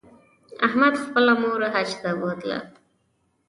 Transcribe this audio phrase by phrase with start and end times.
[0.65, 2.57] احمد خپله مور حج ته بوتله